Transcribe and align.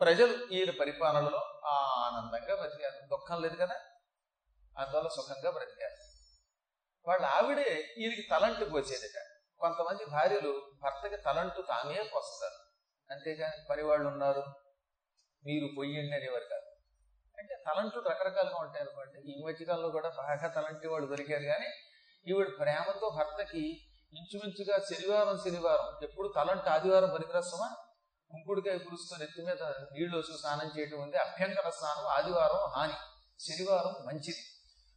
ప్రజలు 0.00 0.46
ఈయన 0.52 0.70
పరిపాలనలో 0.80 1.38
ఆనందంగా 1.64 2.54
బ్రతికారు. 2.54 3.06
దుఃఖం 3.06 3.42
లేదు 3.42 3.56
కదా? 3.56 3.74
అందువల్ల 4.78 5.08
సుఖంగా 5.08 5.50
బ్రతికారు. 5.50 5.96
వాళ్ళ 7.08 7.26
ఆవిడే 7.26 7.94
ఈయనకి 7.98 8.22
తలంటు 8.30 8.64
పోసేదిట. 8.64 9.22
కొంతమంది 9.60 10.04
భార్యలు 10.04 10.70
భర్తకి 10.82 11.16
తలంటు 11.16 11.62
తామే 11.62 12.02
పోస్తారు. 12.14 12.66
అంతేగాని 13.12 13.64
పని 13.70 13.82
వాళ్ళు 13.82 14.08
ఉన్నారు? 14.08 14.44
మీరు 15.44 15.68
పొయ్యండి 15.78 16.12
అనేవారు 16.12 16.44
కాదు. 16.44 16.66
అంటే 17.38 17.64
తలంటు 17.66 17.98
రకరకాలుగా 17.98 18.56
ఉంటాయి 18.56 18.80
అనుకోండి. 18.80 19.32
ఈ 19.32 19.44
మధ్యకాలంలో 19.44 19.90
కూడా 19.90 20.08
బాగా 20.08 20.48
తలంటి 20.48 20.88
వాళ్ళు 20.88 21.08
దొరికారు 21.08 21.42
కానీ 21.42 21.66
ఈవిడ 22.28 22.48
ప్రేమతో 22.60 23.10
భర్తకి 23.10 23.86
ఇంచుమించుగా 24.12 24.78
శనివారం 24.78 25.38
శనివారం 25.38 26.04
ఎప్పుడు 26.04 26.32
తలంటు 26.36 26.68
ఆదివారం 26.68 27.10
పనికిరాస్తామా 27.14 27.85
కుంకుడికాయ 28.30 28.78
పులుస్తూ 28.78 29.16
నెత్తి 29.16 29.42
మీద 29.42 29.62
నీళ్ళు 29.62 30.16
వచ్చి 30.18 30.38
స్నానం 30.38 30.70
చేయటం 30.78 30.98
ఉంది. 31.02 31.16
అభ్యంకర 31.16 31.70
స్నానం 31.70 32.06
ఆదివారం 32.06 32.70
హాని. 32.70 32.96
శనివారం 33.40 34.06
మంచిది. 34.06 34.42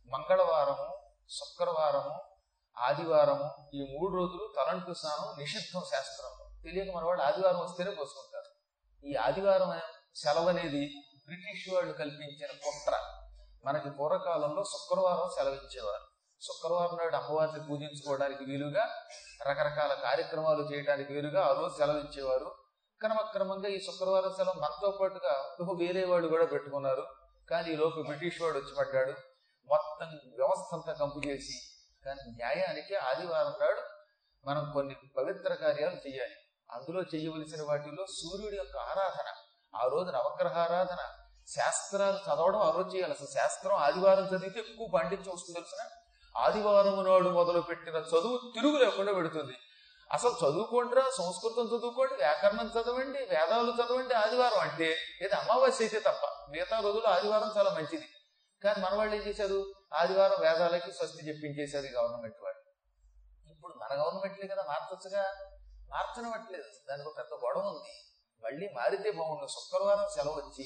మంగళవారము 0.08 0.88
శుక్రవారము 1.30 2.16
ఆదివారము 2.78 3.48
ఈ 3.74 3.82
మూడు 3.94 4.16
రోజులు 4.16 4.54
తలంటు 4.58 4.94
స్నానం 4.94 5.40
నిషిద్ధం 5.40 5.84
శాస్త్రం. 5.92 6.62
తెలియక 6.64 6.96
మన 6.96 7.04
వాళ్ళు 7.04 7.24
ఆదివారం 7.24 7.60
వస్తేనే 7.60 7.92
కోసుకుంటారు 7.92 8.50
ఈ 9.08 9.16
ఆదివారం 9.16 9.82
సెలవు 10.16 10.50
అనేది 10.50 10.84
బ్రిటిష్ 11.26 11.74
వాళ్ళు 11.74 11.94
కల్పించిన 11.94 12.52
కుట్ర. 12.52 12.96
మనకి 13.66 13.90
పూర్వకాలంలో 13.90 14.64
శుక్రవారం 14.64 15.30
సెలవిచ్చేవారు. 15.36 16.06
శుక్రవారం 16.42 16.98
నాడు 16.98 17.16
అమ్మవారిని 17.16 17.68
పూజించుకోవడానికి 17.68 18.44
వీలుగా 18.44 18.84
రకరకాల 19.48 19.94
కార్యక్రమాలు 19.94 20.64
చేయడానికి 20.72 21.14
వీలుగా 21.14 21.46
ఆ 21.46 21.52
రోజు 21.54 21.74
సెలవు 21.78 21.98
ఇచ్చేవారు 21.98 22.69
క్రమక్రమంగా 23.02 23.70
ఈ 23.70 23.80
శుక్రవారం 23.80 24.32
సెలవు 24.32 24.60
మనతో 24.60 24.98
పాటుగా 25.02 25.58
ఇంకో 25.60 25.74
వేరే 25.74 26.06
వాళ్ళు 26.06 26.28
కూడా 26.28 26.46
పెట్టుకున్నారు. 26.46 27.08
కానీ 27.50 27.74
ఈ 27.74 27.76
లోపు 27.76 28.02
బ్రిటిష్ 28.02 28.42
వాడు 28.42 28.58
వచ్చి 28.58 28.76
పడ్డాడు. 28.80 29.12
మొత్తం 29.68 30.08
వ్యవస్థ 30.08 30.76
అంతా 30.76 30.94
కంపు 30.94 31.28
చేసి. 31.28 31.56
కానీ 32.06 32.32
న్యాయానికి 32.32 32.96
ఆదివారం 32.96 33.54
నాడు 33.62 33.82
మనం 34.48 34.72
కొన్ని 34.74 34.96
పవిత్ర 35.18 35.54
కార్యాలు 35.54 35.96
చేయాలి. 35.96 36.36
అందులో 36.72 37.02
చేయవలసిన 37.02 37.64
వాటిలో 37.64 38.06
సూర్యుడి 38.06 38.56
యొక్క 38.56 38.78
ఆరాధన 38.78 39.34
ఆ 39.76 39.88
రోజు 39.88 40.12
నవగ్రహారాధన 40.12 41.02
శాస్త్రాలు 41.48 42.18
చదవడం 42.18 42.60
ఆ 42.60 42.70
రోజు 42.70 42.96
చేయాలి. 42.96 43.14
అసలు 43.14 43.28
శాస్త్రం 43.28 43.78
ఆదివారం 43.78 44.26
చదివితే 44.26 44.60
ఎక్కువ 44.60 44.88
పాండిత్యం 44.94 45.34
వస్తుంది 45.34 45.60
తెలిసిన 45.60 45.84
ఆదివారం 46.38 47.04
నాడు 47.04 47.30
మొదలు 47.30 47.62
పెట్టిన 47.62 47.96
చదువు 47.96 48.52
తిరుగు 48.56 48.78
లేకుండా 48.78 49.14
పెడుతుంది. 49.14 49.54
అసలు 50.12 50.36
చదువుకోండిరా 50.44 51.04
సంస్కృతం 51.18 51.66
చదువుకోండి 51.66 52.14
వ్యాకరణం 52.14 52.68
చదవండి 52.68 53.20
వేదాలు 53.20 53.72
చదవండి 53.72 54.14
ఆదివారం 54.14 54.60
అంటే 54.60 54.98
ఇది 55.22 55.36
అమావాస్య 55.36 55.84
అయితే 55.86 56.00
తప్ప 56.00 56.52
మిగతా 56.52 56.80
రోజులు 56.80 57.08
ఆదివారం 57.08 57.52
చాలా 57.58 57.70
మంచిది. 57.70 58.08
కానీ 58.64 58.82
మన 58.82 58.94
వాళ్ళు 58.96 59.16
ఏం 59.16 59.22
చేశారు? 59.22 59.74
ఆదివారం 59.94 60.40
వేదాలకి 60.42 60.92
స్వస్తి 60.92 61.28
చెప్పించేశారు 61.28 61.86
ఈ 61.86 61.90
గవర్నమెంట్ 61.90 62.40
వాళ్ళు. 62.44 62.62
ఇప్పుడు 63.52 63.74
మన 63.74 63.92
గవర్నమెంట్లే 64.02 64.48
కదా 64.48 64.64
మార్చొచ్చుగా? 64.64 65.24
మార్చనివ్వట్లేదు 65.90 66.70
దానికి 66.90 67.10
ఒక 67.10 67.18
పెద్ద 67.18 67.34
గొడవ 67.34 67.62
ఉంది. 67.62 67.94
మళ్ళీ 68.44 68.70
మారితే 68.76 69.12
బాగుండు. 69.12 69.48
శుక్రవారం 69.48 70.08
సెలవు 70.16 70.36
వచ్చి 70.36 70.66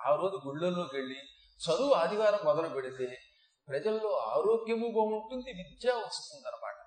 ఆ 0.00 0.14
రోజు 0.14 0.36
గుళ్ళల్లోకి 0.46 0.96
వెళ్ళి 0.96 1.18
చదువు 1.60 1.92
ఆదివారం 1.92 2.40
మొదలు 2.44 2.68
పెడితే 2.68 3.18
ప్రజల్లో 3.68 4.10
ఆరోగ్యము 4.10 4.88
బాగుంటుంది 4.88 5.50
విద్య 5.52 5.92
వస్తుంది 5.92 6.48
అనమాట 6.48 6.78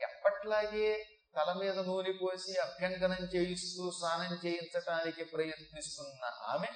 ఎప్పట్లాగే 0.00 1.06
తల 1.36 1.52
మీద 1.52 1.78
నూనె 1.78 2.12
పోసి 2.12 2.58
అభ్యంగనం 2.58 3.28
చేయిస్తూ 3.34 3.90
స్నానం 3.90 4.38
చేయించటానికి 4.46 5.24
ప్రయత్నిస్తున్న 5.24 6.48
ఆమె 6.48 6.68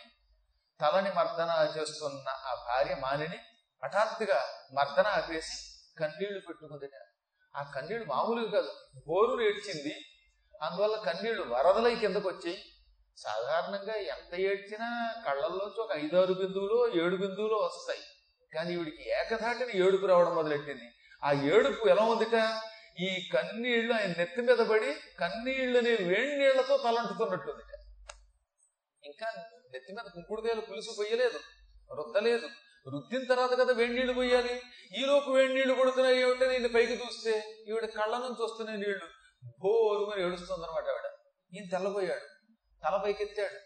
తలని 0.81 1.15
మర్దన 1.15 1.73
చేస్తున్న 1.77 2.29
ఆ 2.29 2.65
భార్య 2.69 2.95
మాలిని 2.95 3.37
హఠాత్తుగా 3.83 4.45
మర్దన 4.73 5.07
ఆపేసి 5.07 5.75
కన్నీళ్ళు 5.99 6.41
పెట్టుకుందిట 6.41 6.91
ఆ 7.55 7.73
కన్నీళ్ళు 7.77 8.05
మామూలుగా 8.05 8.51
కాదు 8.51 8.69
బోరు 9.07 9.43
ఏడ్చింది. 9.43 10.07
అందువల్ల 10.63 10.97
కన్నీళ్ళు 10.97 11.43
వరదలై 11.43 11.97
కిందకు 11.97 12.29
వచ్చాయి 12.29 12.74
సాధారణంగా 13.17 13.95
ఎంత 13.95 14.35
ఏడ్చినా 14.35 15.15
కళ్ళల్లోంచి 15.27 15.81
ఒక 15.81 15.97
ఐదారు 15.97 16.33
బిందువులు 16.33 17.05
ఏడు 17.05 17.17
బిందువులు 17.17 17.55
వస్తాయి. 17.55 18.01
కానీ 18.55 18.75
ఈవిడికి 18.75 19.11
ఏకధాటిని 19.11 19.87
ఏడుపు 19.87 20.07
రావడం 20.07 20.35
మొదలెట్టింది. 20.35 20.91
ఆ 21.25 21.33
ఏడుపు 21.33 21.89
ఎలా 21.89 22.03
ఉందిట? 22.03 22.61
ఈ 23.01 23.29
కన్నీళ్ళు 23.35 23.95
ఆయన 23.95 24.15
నెత్తి 24.19 24.43
మీద 24.43 24.59
పడి 24.59 24.95
కన్నీళ్ళని 25.19 25.91
వేడి 25.91 26.37
నీళ్ళతో 26.39 26.77
తలంటుతున్నట్టుందిట. 26.77 27.73
ఇంకా 29.05 29.27
నెత్తి 29.73 29.93
మీద 29.93 30.05
కుంకుడుకాయలు 30.15 30.61
పులుసు 30.61 30.91
పొయ్యలేదు 30.99 31.41
రుద్దలేదు. 31.95 32.49
రుద్దిన 32.91 33.25
తర్వాత 33.25 33.59
కదా 33.59 33.73
వేడి 33.73 33.95
నీళ్ళు 33.95 34.13
పోయాలి 34.13 34.63
ఈలోపు 34.99 35.31
వేడి 35.31 35.55
నీళ్ళు 35.55 35.75
కొడుతున్నాయి 35.75 36.21
ఏమిటో 36.21 36.47
నేను 36.47 36.69
పైకి 36.69 36.93
చూస్తే 36.93 37.65
ఈవిడ 37.69 37.85
కళ్ళ 37.85 38.19
నుంచి 38.19 38.43
వస్తున్నాయి 38.43 38.79
నీళ్ళు. 38.79 39.07
బోరు 39.61 40.11
అని 40.11 40.27
ఏడుస్తుంది 40.27 40.65
అనమాట 40.65 40.85
ఆవిడ. 40.85 41.11
ఈయన 41.55 41.69
తెల్లబోయాడు. 41.71 42.34
తల 42.85 42.97
పైకెత్తాడు. 42.97 43.59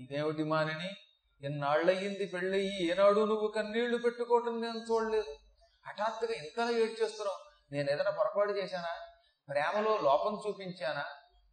ఇదేమిటి 0.00 0.44
మానిని 0.44 0.90
ఎన్నాళ్ళయ్యింది 1.46 2.26
పెళ్ళయ్యి 2.26 2.90
ఏనాడు 2.90 3.24
నువ్వు 3.24 3.48
కన్నీళ్ళు 3.48 3.98
పెట్టుకోవటం 3.98 4.62
నేను 4.62 4.78
చూడలేదు. 4.78 5.36
హఠాత్తుగా 5.86 6.34
ఇంతలా 6.34 6.70
ఏడ్చేస్తున్నావు 6.70 7.38
నేను 7.74 7.90
ఏదైనా 7.90 8.10
పొరపాటు 8.10 8.50
చేశానా? 8.50 8.94
ప్రేమలో 9.48 9.98
లోపం 10.02 10.42
చూపించానా? 10.48 11.04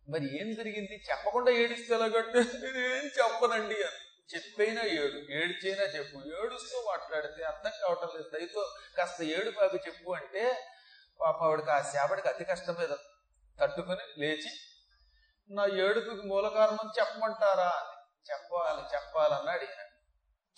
మరి 0.10 0.42
ఏం 0.42 0.54
జరిగింది? 0.54 1.04
చెప్పకుండా 1.10 1.52
ఏడిస్తే 1.52 1.96
ఎలాగంటే 1.96 2.40
నేనేం 2.40 3.06
చెప్పనండి 3.06 3.76
అని. 3.76 4.10
చెప్పైనా 4.36 4.84
ఏడు 4.84 5.34
ఏడ్చైనా 5.34 5.84
చెప్పు. 5.84 6.18
ఏడుస్తూ 6.18 6.84
మాట్లాడితే 6.92 7.44
అర్థం 7.44 7.70
కావటం 7.70 8.10
లేదు. 8.16 8.40
దయతో 8.40 8.76
కాస్త 8.98 9.22
ఏడు 9.22 9.52
పాపి 9.52 9.78
చెప్పు 9.78 10.12
అంటే 10.12 10.68
పాప 11.22 11.44
ఆవిడకి 11.44 11.72
ఆ 11.72 11.82
సేపటికి 11.82 12.28
అతి 12.28 12.44
కష్టం 12.44 12.76
మీద 12.80 12.90
తట్టుకుని 13.62 14.22
లేచి 14.22 14.52
నా 15.52 15.66
ఏడుపుకి 15.66 16.28
మూల 16.28 16.48
కారణం 16.48 16.92
చెప్పమంటారా 17.00 17.64
అని. 17.64 18.00
చెప్పాలి 18.32 18.96
చెప్పాలని 18.96 19.52
అడిగిన. 19.52 19.82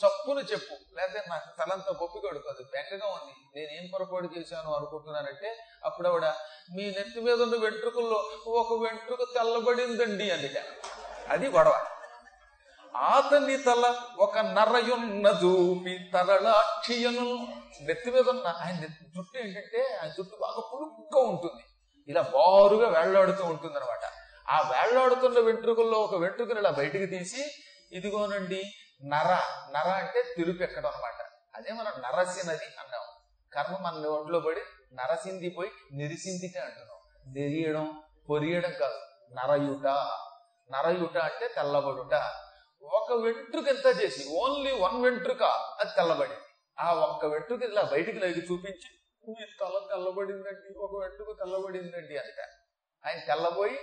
చప్పును 0.05 0.39
చెప్పు. 0.39 0.95
లేకపోతే 0.95 1.23
నాకు 1.29 1.57
తలంతా 1.59 1.95
గొప్ప 2.01 2.27
కడుకోదు 2.27 2.63
బెంగగా 2.63 3.07
ఉంది. 3.07 3.33
నేనేం 3.55 3.89
పొరపాటు 3.93 4.29
చేశాను 4.39 4.73
అనుకుంటున్నానంటే 4.73 5.57
అప్పుడు 5.85 6.07
ఆవిడ 6.07 6.25
మీ 6.75 6.85
నెత్తి 6.85 7.19
మీద 7.19 7.41
ఉన్న 7.41 7.55
వెంట్రుకల్లో 7.57 8.31
ఒక 8.47 8.83
వెంట్రుక 8.83 9.19
తెల్లబడిందండి 9.35 10.31
అందుక 10.31 10.63
అది 11.29 11.49
గొడవ. 11.49 11.85
ఆతని 12.95 13.57
తల 13.57 13.95
ఒక 14.19 14.37
నరయున్న 14.37 15.31
మీ 15.83 16.09
తరళాక్షియను 16.13 17.47
నెత్తి 17.81 18.11
మీద 18.11 18.29
ఉన్న 18.29 18.47
ఆయన 18.47 18.85
జుట్టు 18.85 19.37
ఏంటంటే 19.37 19.99
ఆయన 20.01 20.11
జుట్టు 20.11 20.37
బాగా 20.41 20.63
పులుగ్గా 20.73 21.29
ఉంటుంది. 21.29 21.63
ఇలా 22.07 22.21
బారుగా 22.21 22.99
వెళ్ళాడుతూ 22.99 23.45
ఉంటుంది 23.45 23.77
అనమాట 23.77 24.20
ఆ 24.49 24.71
వేళ్ళాడుతున్న 24.71 25.39
వెంట్రుకల్లో 25.39 25.99
ఒక 25.99 26.15
వెంట్రుకను 26.15 26.59
ఇలా 26.59 26.69
బయటికి 26.69 27.05
తీసి 27.05 27.51
ఇదిగోనండి 27.91 28.63
నర. 29.03 29.39
నర 29.71 29.89
అంటే 29.89 30.33
తిరుపు 30.37 30.63
ఎక్కడం 30.63 30.89
అనమాట 30.89 31.21
అదే 31.55 31.71
మనం 31.71 31.93
నరసినది 32.01 32.65
అన్నాం. 32.65 33.01
కర్మ 33.53 33.77
మన 33.77 34.07
ఒంట్లో 34.07 34.39
పడి 34.39 34.61
నరసింది 34.95 35.49
పోయి 35.49 35.71
నిరిసిందిట 35.93 36.57
అంటున్నాం. 36.57 36.99
నెరియడం 37.33 38.01
పొరియడం 38.29 38.71
కాదు 38.71 38.99
నరయుట. 39.35 39.87
నరయుట 40.71 41.17
అంటే 41.17 41.47
తెల్లబడుట. 41.47 42.13
ఒక 42.83 43.13
వెంట్రుక 43.13 43.67
ఎంత 43.67 44.03
చేసి 44.03 44.29
ఓన్లీ 44.29 44.71
వన్ 44.71 45.03
వెంట్రుక 45.03 45.43
అది 45.79 45.89
తెల్లబడి 45.95 46.33
ఆ 46.79 46.93
ఒక్క 46.93 47.25
వెంట్రుక 47.25 47.63
ఇలా 47.63 47.81
బయటికి 47.81 48.19
లేగి 48.19 48.41
చూపించి 48.41 48.89
మీ 49.29 49.45
తల 49.59 49.87
తెల్లబడిందండి 49.89 50.77
ఒక 50.77 51.03
వెంట్రుక 51.03 51.39
తెల్లబడిందండి 51.39 52.17
అనట 52.17 52.39
ఆయన 53.05 53.19
తెల్లబోయి 53.19 53.79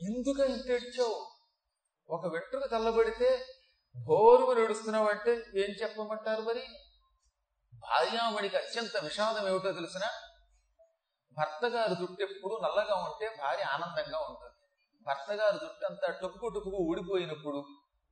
ఎందుకంటే 0.00 1.04
ఒక 2.10 2.26
వెంట్రుక 2.26 2.70
తల్లబడితే 2.70 3.44
భోరుగా 4.06 4.62
నడుస్తున్నావు 4.62 5.08
అంటే 5.08 5.30
ఏం 5.32 5.70
చెప్పమంటారు 5.82 6.42
మరి? 6.42 6.62
భార్యామణికి 7.74 8.56
అత్యంత 8.56 8.96
విషాదం 8.96 9.48
ఏమిటో 9.48 9.72
తెలిసిన? 9.72 10.04
భర్త 11.36 11.66
గారి 11.66 11.94
జుట్టు 11.94 12.22
ఎప్పుడు 12.22 12.60
నల్లగా 12.64 12.94
ఉంటే 12.94 13.36
భార్య 13.42 13.62
ఆనందంగా 13.62 14.18
ఉంటుంది. 14.18 14.54
భర్త 15.06 15.32
గారి 15.32 15.58
జుట్టు 15.58 15.84
అంతా 15.86 16.12
టుక్కు 16.12 16.48
టుక్కు 16.48 16.70
ఊడిపోయినప్పుడు 16.70 17.64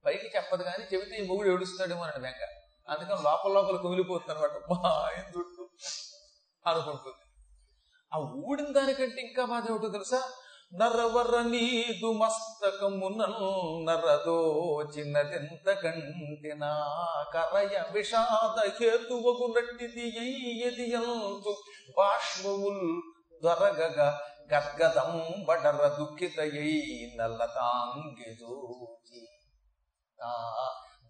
పైకి 0.05 0.37
చెప్పదు 0.37 0.63
కానీ 0.63 0.85
చెబితే 0.85 1.17
ఈ 1.17 1.29
మొగుడు 1.29 1.49
ఏడుస్తాడేమో 1.49 2.03
అని 2.03 2.23
వెంక 2.23 2.43
అందుకని 2.89 3.23
లోపల 3.23 3.53
లోపల 3.53 3.77
కుమిలిపోతుంది 3.77 4.33
అనమాట 4.33 4.51
మా 4.51 4.91
ఆయన 4.91 5.31
జుట్టు 5.31 5.71
అనుకుంటుంది. 6.67 7.17
ఆ 8.13 8.19
ఊడిన 8.19 8.73
దానికంటే 8.73 9.21
ఇంకా 9.23 9.45
బాధ 9.45 9.71
ఏమిటో 9.71 9.89
తెలుసా? 9.89 10.33
నరవర 10.75 11.35
నీదు 11.45 12.13
మస్తకమునల్ 12.13 13.41
నరదో 13.87 14.41
చిన్నదెంత 14.95 15.67
కంటినా 15.83 16.73
కరయ 17.35 17.75
విషాద 17.93 18.57
హేతువగు 18.79 19.47
నట్టిది 19.53 20.07
ఎదియంతు 20.65 21.53
బాష్మవుల్ 21.99 22.85
దొరగగ 23.43 24.01
గద్గదం 24.53 25.13
బడర 25.49 25.81
దుఃఖితయై 25.99 26.75
నల్లతాంగిదూచి 27.17 29.21
తా 30.19 30.33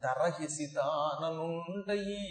దరహిసిత 0.03 0.79
ఆననుండయి 1.01 2.23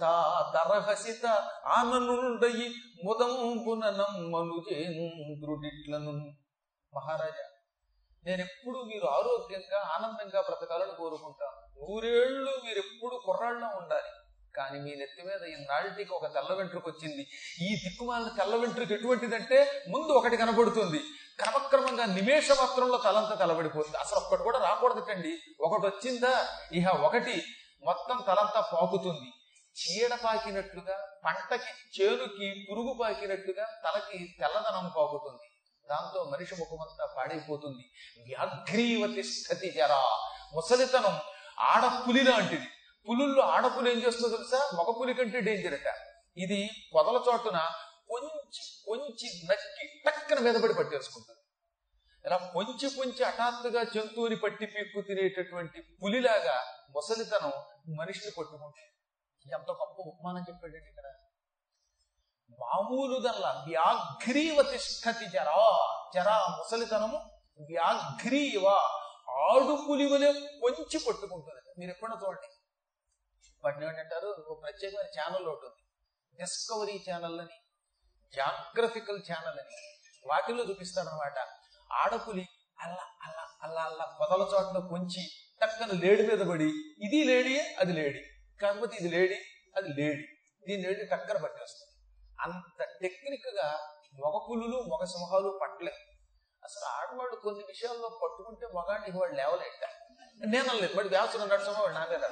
తా 0.00 0.12
దరహసిత 0.54 1.26
ఆననుండయి 1.72 2.68
ముదంబున 3.04 3.82
నమ్మను 3.98 4.56
జేంద్రుడిట్లను 4.68 6.14
మహారాజా 6.96 7.46
నేను 8.26 8.40
ఎప్పుడు 8.40 8.78
మీరు 8.78 9.06
ఆరోగ్యంగా 9.06 9.80
ఆనందంగా 9.94 10.40
బ్రతకాలని 10.40 10.94
కోరుకుంటాను. 10.96 11.56
నూరేళ్ళు 11.80 12.52
మీరు 12.64 12.78
ఎప్పుడు 12.78 13.16
కుర్రాళ్ళ 13.24 13.64
ఉండాలి. 13.64 14.10
కానీ 14.54 14.78
మీ 14.78 14.94
నెత్తి 14.94 15.22
మీద 15.22 15.42
ఇన్నాళ్ళకి 15.42 16.12
ఒక 16.12 16.26
తెల్ల 16.34 16.52
వెంట్రుకు 16.54 16.90
వచ్చింది 16.90 17.22
ఈ 17.60 17.76
దిక్కుమాలిన 17.84 18.28
తెల్ల 18.28 18.56
వెంట్రుకు 18.56 18.92
ఎటువంటిదంటే 18.92 19.84
ముందు 19.88 20.12
ఒకటి 20.12 20.36
కనబడుతుంది. 20.36 21.00
క్రమక్రమంగా 21.38 22.04
నిమేష 22.04 22.50
మాత్రంలో 22.50 22.98
తలంతా 22.98 23.34
తలబడిపోతుంది. 23.34 23.96
అసలు 23.96 24.18
ఒక్కటి 24.18 24.42
కూడా 24.42 24.58
రాకూడదటండి. 24.58 25.32
ఒకటి 25.60 25.86
వచ్చిందా 25.86 26.48
ఇహ 26.72 26.90
ఒకటి 26.90 27.44
మొత్తం 27.84 28.24
తలంతా 28.26 28.60
పాకుతుంది. 28.60 29.28
చీడ 29.76 30.18
పాకినట్లుగా 30.24 30.96
పంటకి 31.24 31.72
చేనుకి 31.96 32.66
పురుగు 32.70 32.96
పాకినట్టుగా 33.00 33.64
తలకి 33.84 34.18
తెల్లదనం 34.40 34.92
పాకుతుంది. 34.96 35.46
దాంతో 35.90 36.24
మనిషి 36.24 36.54
ముఖమంతా 36.54 37.14
పాడైపోతుంది. 37.16 37.90
వ్యాఘ్రీవతి 38.22 39.22
స్థతి 39.22 39.70
జరా. 39.70 40.02
ముసలితనం 40.54 41.20
ఆడపులి 41.58 42.22
లాంటిది. 42.22 42.66
పులుల్లో 43.08 43.42
ఆడపులి 43.42 43.90
ఏం 43.90 43.98
చేస్తుందో 43.98 44.36
తెలుసా? 44.36 44.70
మగ 44.74 44.94
పులి 45.00 45.14
కంటే 45.14 45.40
డేంజర్ 45.40 45.74
అట. 45.74 45.94
ఇది 46.36 46.70
పొదల 46.94 47.24
చోటున 47.28 47.70
కొంచి 48.08 48.62
కొంచి 48.86 49.42
నక్కి 49.50 50.02
టక్కన 50.06 50.38
మీద 50.38 50.54
పడి 50.54 50.74
పట్టేసుకుంటుంది. 50.74 51.40
ఇలా 52.26 52.36
కొంచి 52.36 52.90
కొంచి 52.90 53.24
హఠాత్తుగా 53.24 53.82
జంతువుని 53.82 54.36
పట్టి 54.36 54.66
పీక్కు 54.66 55.00
తినేటటువంటి 55.00 55.82
పులిలాగా 56.02 56.62
ముసలితనం 56.90 57.52
మనిషిని 57.96 58.30
కొట్టుకుంటుంది. 58.30 58.90
ఎంత 59.52 59.70
గొప్ప 59.70 60.00
ఉపమానం 60.00 60.44
చెప్పాడండి 60.48 60.88
ఇక్కడ. 60.88 61.02
మామూలు 62.50 63.20
దల్ల 63.20 63.64
వ్యాఘ్రీవతి 63.68 64.78
జరా 65.26 65.88
జరా 66.14 66.46
ముసలితనము 66.48 67.16
వ్యాఘ్రీవ. 67.60 68.66
ఆడు 69.30 69.86
పులి 69.90 70.12
వలె 70.12 70.32
పట్టుకుంటుంది. 71.08 71.72
మీరు 71.78 71.90
ఎప్పుడైనా 71.90 72.20
చూడండి. 72.26 72.48
వాటిని 73.64 73.86
ఏంటంటారు 73.86 74.26
ఒక 74.26 74.62
ప్రత్యేకమైన 74.62 75.06
ఛానల్ 75.06 75.46
ఒకటి 75.46 75.66
ఉంది. 75.66 75.82
డిస్కవరీ 76.40 77.04
ఛానల్ 77.10 77.40
అని 77.40 77.56
జాగ్రఫికల్ 78.36 79.22
ఛానల్ 79.32 79.58
అని. 79.58 79.76
వాటిల్లో 80.26 80.64
చూపిస్తాడనమాట 80.64 81.38
ఆడపులి 81.92 82.48
అల్లా 82.80 83.06
అల్లా 83.22 83.48
అల్లా 83.62 83.82
అల్లా 83.82 84.16
పొదల 84.20 84.42
చోట్ల 84.42 84.88
కొంచి 84.88 85.30
టక్కన 85.62 85.86
లేడి 85.86 86.22
మీద 86.22 86.46
పడి 86.46 86.68
ఇది 86.98 87.24
లేడీ 87.24 87.60
అది 87.60 87.92
లేడీ. 87.92 88.22
కాకపోతే 88.62 88.96
ఇది 88.96 89.08
లేడీ 89.08 89.34
అది 89.76 89.88
లేడీ. 89.88 90.22
దీని 90.68 90.82
లేడీ 90.82 91.04
టక్కన 91.04 91.36
పట్టేస్తుంది. 91.42 91.93
అంత 92.40 92.84
టెక్నిక్గా 92.84 93.78
మగ 94.14 94.40
పులులు 94.50 94.76
మగ 94.82 95.04
సింహాలు 95.04 95.58
పట్టలేదు. 95.62 96.14
అసలు 96.64 96.88
ఆడవాడు 96.88 97.36
కొన్ని 97.36 97.64
విషయాల్లో 97.64 98.08
పట్టుకుంటే 98.08 98.66
మగాడికి 98.66 99.18
వాడు 99.18 99.34
లేవలేట 99.34 99.88
నేను 100.46 100.70
అనలేదు 100.70 100.96
వాడు 100.96 101.08
వ్యాసులు 101.08 101.44
నడుచుమో 101.44 101.82
వాడు 101.82 101.92
నా 101.92 102.06
మీద 102.10 102.24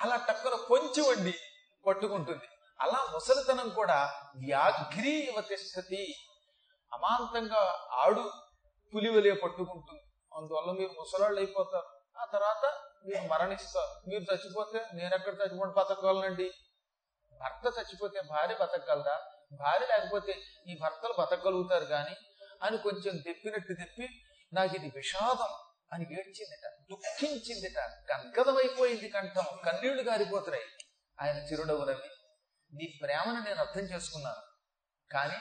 అలా 0.00 0.16
టక్కున 0.16 0.54
కొంచెం 0.68 1.04
వండి 1.08 1.34
పట్టుకుంటుంది. 1.86 2.44
అలా 2.80 3.08
ముసలితనం 3.12 3.68
కూడా 3.68 4.14
వ్యాఘ్రీవతి 4.36 5.56
స్థితి 5.56 6.14
అమాంతంగా 6.92 7.88
ఆడు 7.92 8.30
పులివలే 8.94 9.32
పట్టుకుంటుంది. 9.32 10.02
అందువల్ల 10.34 10.72
మీరు 10.72 10.88
ముసలాళ్ళు 10.88 11.40
అయిపోతారు. 11.40 11.86
ఆ 12.18 12.24
తర్వాత 12.24 12.74
మీరు 13.06 13.28
మరణిస్తారు. 13.28 14.08
మీరు 14.08 14.34
చచ్చిపోతే 14.34 14.86
నేను 14.94 15.14
ఎక్కడ 15.14 15.34
చచ్చిపోండి 15.34 15.74
బతకాలనండి 15.74 16.50
భర్త 17.42 17.78
చచ్చిపోతే 17.78 18.20
భార్య 18.20 18.54
బతకగలదా? 18.54 19.20
భార్య 19.52 19.86
లేకపోతే 19.86 20.42
ఈ 20.66 20.78
భర్తలు 20.82 21.14
బతకగలుగుతారు 21.18 21.84
కానీ 21.84 22.16
అని 22.62 22.78
కొంచెం 22.78 23.16
తెప్పినట్టు 23.16 23.72
తెప్పి 23.72 24.08
నాకు 24.52 24.74
ఇది 24.74 24.92
విషాదం 24.96 25.52
అని 25.92 26.04
ఏడ్చిందిట 26.04 26.68
దుఃఖించిందిట 26.90 27.78
గద్గదమైపోయింది 27.78 29.08
కంఠం 29.08 29.44
కన్నీళ్ళు 29.66 30.02
గారిపోతున్నాయి. 30.02 30.64
ఆయన 31.20 31.36
చిరునవ్వు 31.36 31.84
నవ్వి 31.84 32.08
నీ 32.74 32.98
ప్రేమను 33.02 33.44
నేను 33.44 33.60
అర్థం 33.60 33.82
చేసుకున్నాను. 33.82 34.42
కానీ 35.12 35.36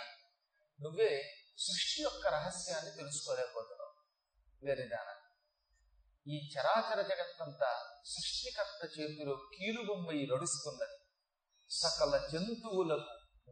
నువ్వే 0.81 1.34
సృష్టి 1.58 2.03
యొక్క 2.03 2.27
రహస్యాన్ని 2.27 2.91
తెలుసుకోలేకపోతున్నావు. 2.91 3.93
వేరేదాన 4.65 5.15
ఈ 6.27 6.50
చరాచర 6.53 7.01
జగత్తంతా 7.01 7.84
సృష్టికర్త 8.05 9.00
చేతిలో 9.00 9.36
కీలుబొమ్మయి 9.36 10.27
నడుస్తున్నది. 10.27 11.04
సకల 11.82 12.27
జంతువులకు 12.34 13.05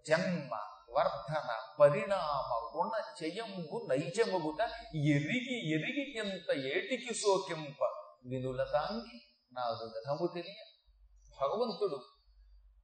జన్మ 0.07 0.59
వర్ధన 0.89 1.59
పరిణామ 1.79 2.77
గుణ 2.77 2.89
చెయ్యంబు 3.23 3.87
నైజముగుట 3.89 4.61
ఎరిగి 4.95 5.71
ఎరిగి 5.75 6.17
ఎంత 6.17 6.65
ఏటికి 6.65 7.13
సోకింప 7.13 7.83
వినులతాంగి 8.25 9.21
నాదు 9.53 9.83
విధము 9.83 10.27
తెలియ. 10.27 10.63
భగవంతుడు 11.41 11.99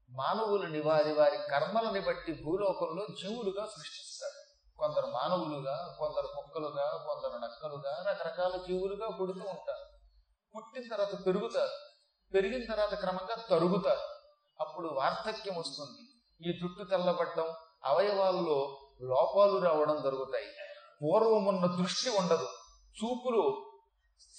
మానవులని 0.09 0.81
వారి 0.81 1.13
వారి 1.13 1.37
కర్మలని 1.37 1.99
బట్టి 1.99 2.43
భూలోకంలో 2.43 3.07
జీవులుగా 3.21 3.65
సృష్టిస్తాడు 3.65 4.39
కొందరు 4.77 5.05
మానవులుగా 5.05 5.95
కొందరు 5.99 6.27
కుక్కలుగా 6.27 7.05
కొందరు 7.07 7.37
నక్కలుగా 7.37 8.05
రకరకాల 8.09 8.57
జీవులుగా 8.67 9.09
పుడుతూ 9.09 9.49
ఉంటారు. 9.49 9.85
పుట్టిన 10.55 10.95
తర్వాత 10.95 11.25
పెరుగుతారు. 11.25 11.71
పెరిగిన 12.33 12.71
తర్వాత 12.71 12.99
క్రమంగా 12.99 13.35
తరుగుతారు. 13.49 14.18
అప్పుడు 14.61 14.87
వార్ధక్యం 14.87 15.57
వస్తుంది. 15.57 16.09
ఈ 16.49 16.59
జుట్టు 16.59 16.83
తెల్లబడ్డం 16.83 17.53
అవయవాల్లో 17.85 18.79
లోపాలు 19.01 19.57
రావడం 19.57 20.01
జరుగుతాయి. 20.03 20.47
పూర్వం 21.03 21.45
ఉన్న 21.45 21.65
దృష్టి 21.65 22.09
ఉండదు. 22.09 22.47
చూపులో 23.03 23.71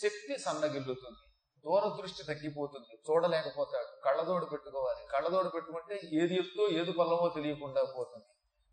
శక్తి 0.03 0.39
సన్నగిల్లుతుంది. 0.39 1.19
దూర 1.65 2.03
దృష్టి 2.03 2.25
తగ్గిపోతుంది. 2.25 2.99
చూడలేకపోతాడు. 3.11 4.05
కళ్ళదోడు 4.05 4.45
పెట్టుకోవాలి. 4.45 5.07
కళ్ళదోడు 5.07 5.49
పెట్టుకుంటే 5.49 5.95
ఏది 5.95 6.35
ఎత్తో 6.35 6.69
ఏది 6.69 6.93
బలమో 6.93 7.33
తెలియకుండా 7.35 7.85
పోతుంది. 7.85 8.27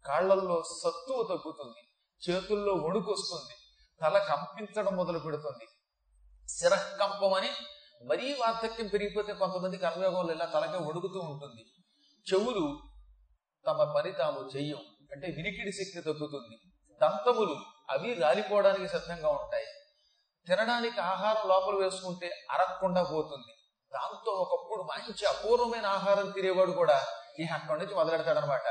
కాళ్ళల్లో 0.06 0.64
సత్తువు 0.84 1.24
తగ్గుతుంది. 1.24 1.84
చేతుల్లో 2.30 2.74
వణుకు 2.74 3.12
వస్తుంది. 3.12 3.56
తల 4.02 4.18
కంపించడం 4.18 4.96
మొదలు 4.96 5.20
పెడుతుంది 5.20 5.68
శిరకంపమని 6.48 7.50
మరీ 8.02 8.34
వార్ధక్యం 8.34 8.88
పెరిగిపోతే 8.88 9.34
కొంతమంది 9.34 9.78
కర్మయోగంలో 9.78 10.34
ఇలా 10.34 10.46
తలకే 10.46 10.78
ఒడుగుతూ 10.78 11.20
ఉంటుంది. 11.20 11.64
చెవులు 12.28 12.80
తమ 13.68 13.94
పని 13.96 14.12
తాము 14.12 14.50
చెయ్యం 14.56 14.82
అంటే 15.14 15.28
వినికిడి 15.28 15.72
శక్తి 15.72 16.02
తగ్గుతుంది 16.02 16.56
దంతములు 17.02 17.56
అవి 17.90 18.14
రాలిపోవడానికి 18.14 18.88
సిద్ధంగా 18.88 19.30
ఉంటాయి. 19.30 19.66
తినడానికి 20.48 21.00
ఆహారం 21.00 21.50
లోపల 21.50 21.76
వేసుకుంటే 21.76 22.32
అరక్కుండా 22.52 23.04
పోతుంది. 23.04 23.54
దాంతో 23.94 24.32
ఒకప్పుడు 24.32 24.84
మంచి 24.84 25.26
అపూర్వమైన 25.26 25.86
ఆహారం 25.86 26.32
తినేవాడు 26.32 26.72
కూడా 26.72 27.06
ఈ 27.40 27.44
అక్కడి 27.44 27.80
నుంచి 27.80 27.96
మొదలెడతాడనమాట. 27.96 28.68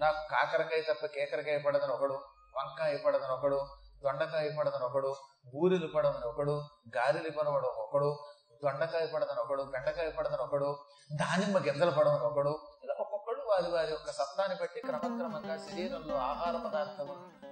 నాకు 0.00 0.28
కాకరకాయ 0.30 0.80
తప్ప 0.80 1.06
కేకరకాయ 1.06 1.58
పడదని 1.58 1.92
ఒకడు 1.92 2.14
వంకాయ 2.58 2.96
పడదని 2.96 3.32
ఒకడు 3.32 3.66
దొండకాయ 4.04 4.48
పడదని 4.58 4.84
ఒకడు 4.84 5.14
బూరెలు 5.54 5.86
పడమని 5.86 6.26
ఒకడు 6.26 6.62
గారెలు 6.96 7.30
పడవడం 7.30 7.72
ఒకడు 7.84 8.18
దొండకాయ 8.64 9.06
పడదని 9.06 9.40
ఒకడు 9.40 9.62
బెండకాయ 9.62 10.10
పడదని 10.10 10.42
ఒకడు 10.42 10.78
దానిమ్మ 11.12 11.58
గింజలు 11.58 11.90
పడమని 11.90 12.24
ఒకడు. 12.24 12.58
ఇలా 12.84 12.94
ఒక్కొక్కడు 13.00 13.40
వారి 13.46 13.70
వారి 13.70 13.90
యొక్క 13.90 14.12
సత్తాన్ని 14.12 14.56
బట్టి 14.62 14.80
క్రమక్రమంగా 14.80 15.56
శరీరంలో 15.56 16.16
ఆహార 16.16 16.68
పదార్థం 16.68 17.08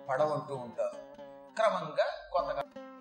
పడవంటూ 0.08 0.54
ఉంటారు. 0.56 0.96
క్రమంగా 1.54 2.06
కొంతకాలం 2.32 2.93